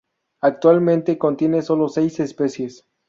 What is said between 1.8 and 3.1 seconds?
seis especies.